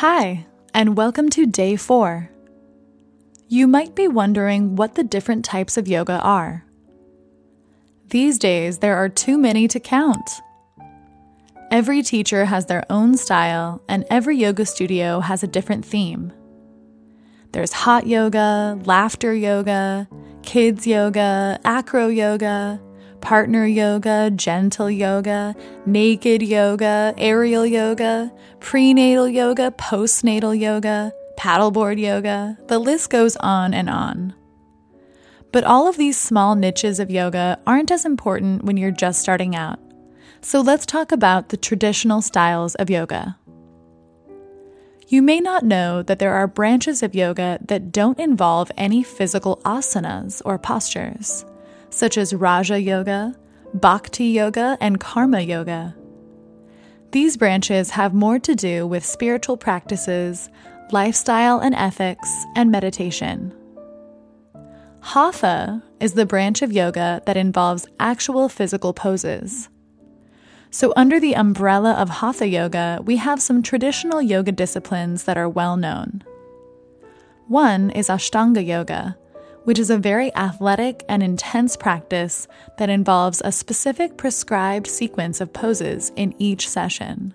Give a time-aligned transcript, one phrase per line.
[0.00, 2.28] Hi, and welcome to day four.
[3.48, 6.66] You might be wondering what the different types of yoga are.
[8.10, 10.28] These days, there are too many to count.
[11.70, 16.30] Every teacher has their own style, and every yoga studio has a different theme.
[17.52, 20.10] There's hot yoga, laughter yoga,
[20.42, 22.82] kids yoga, acro yoga,
[23.20, 25.54] partner yoga, gentle yoga,
[25.84, 32.58] naked yoga, aerial yoga, prenatal yoga, postnatal yoga, paddleboard yoga.
[32.68, 34.34] The list goes on and on.
[35.52, 39.56] But all of these small niches of yoga aren't as important when you're just starting
[39.56, 39.78] out.
[40.40, 43.38] So let's talk about the traditional styles of yoga.
[45.08, 49.60] You may not know that there are branches of yoga that don't involve any physical
[49.64, 51.44] asanas or postures
[51.90, 53.34] such as Raja Yoga,
[53.74, 55.94] Bhakti Yoga, and Karma Yoga.
[57.12, 60.48] These branches have more to do with spiritual practices,
[60.90, 63.54] lifestyle and ethics, and meditation.
[65.00, 69.68] Hatha is the branch of yoga that involves actual physical poses.
[70.70, 75.48] So, under the umbrella of Hatha Yoga, we have some traditional yoga disciplines that are
[75.48, 76.24] well known.
[77.46, 79.16] One is Ashtanga Yoga,
[79.66, 82.46] which is a very athletic and intense practice
[82.78, 87.34] that involves a specific prescribed sequence of poses in each session.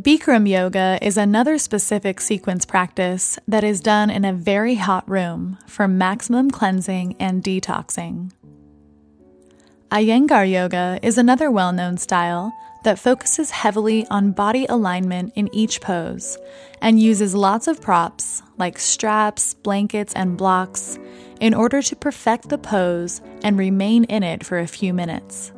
[0.00, 5.56] Bikram yoga is another specific sequence practice that is done in a very hot room
[5.68, 8.32] for maximum cleansing and detoxing.
[9.92, 12.50] Iyengar yoga is another well known style
[12.82, 16.38] that focuses heavily on body alignment in each pose
[16.80, 20.98] and uses lots of props like straps, blankets, and blocks
[21.42, 25.52] in order to perfect the pose and remain in it for a few minutes.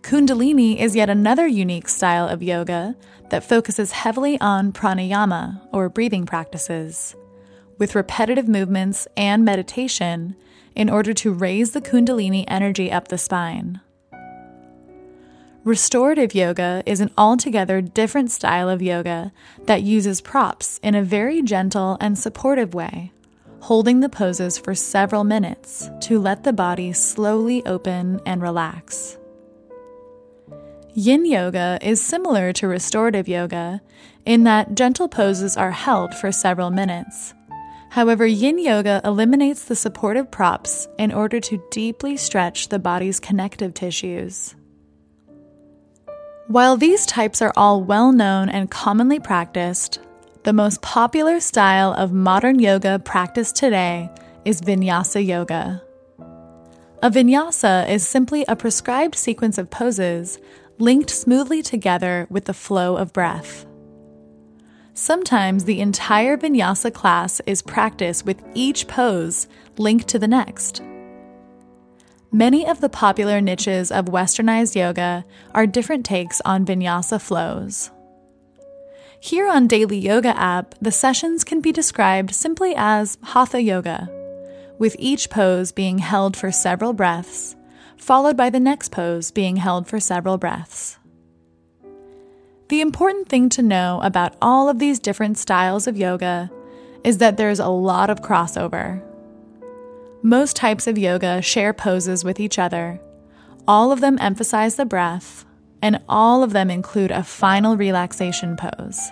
[0.00, 2.96] Kundalini is yet another unique style of yoga
[3.28, 7.14] that focuses heavily on pranayama or breathing practices,
[7.78, 10.36] with repetitive movements and meditation
[10.74, 13.80] in order to raise the Kundalini energy up the spine.
[15.64, 19.32] Restorative yoga is an altogether different style of yoga
[19.66, 23.12] that uses props in a very gentle and supportive way,
[23.60, 29.18] holding the poses for several minutes to let the body slowly open and relax.
[30.94, 33.82] Yin yoga is similar to restorative yoga
[34.24, 37.34] in that gentle poses are held for several minutes.
[37.90, 43.74] However, yin yoga eliminates the supportive props in order to deeply stretch the body's connective
[43.74, 44.54] tissues.
[46.48, 50.00] While these types are all well known and commonly practiced,
[50.44, 54.10] the most popular style of modern yoga practiced today
[54.44, 55.82] is vinyasa yoga.
[57.02, 60.38] A vinyasa is simply a prescribed sequence of poses
[60.78, 63.67] linked smoothly together with the flow of breath.
[65.00, 70.82] Sometimes the entire vinyasa class is practiced with each pose linked to the next.
[72.32, 77.92] Many of the popular niches of westernized yoga are different takes on vinyasa flows.
[79.20, 84.10] Here on Daily Yoga app, the sessions can be described simply as hatha yoga,
[84.80, 87.54] with each pose being held for several breaths,
[87.96, 90.97] followed by the next pose being held for several breaths.
[92.88, 96.50] Important thing to know about all of these different styles of yoga
[97.04, 99.02] is that there's a lot of crossover.
[100.22, 102.98] Most types of yoga share poses with each other.
[103.68, 105.44] All of them emphasize the breath,
[105.82, 109.10] and all of them include a final relaxation pose.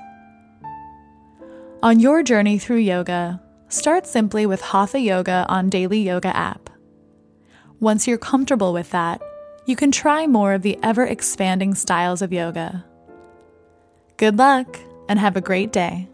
[1.83, 6.71] On your journey through yoga, start simply with Hatha Yoga on Daily Yoga app.
[7.79, 9.21] Once you're comfortable with that,
[9.67, 12.86] you can try more of the ever expanding styles of yoga.
[14.19, 14.79] Good luck
[15.11, 16.09] and have a great day.